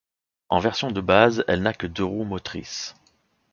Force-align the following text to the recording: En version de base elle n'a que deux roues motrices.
En 0.49 0.57
version 0.59 0.89
de 0.89 0.99
base 0.99 1.43
elle 1.47 1.61
n'a 1.61 1.75
que 1.75 1.85
deux 1.85 2.03
roues 2.03 2.23
motrices. 2.23 2.95